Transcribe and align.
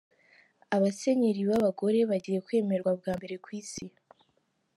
Abasenyeri 0.75 1.41
b’abagore 1.49 1.99
bagiye 2.09 2.39
kwemerwa 2.45 2.91
bwambere 2.99 3.35
ku 3.43 3.49
isi 3.59 3.85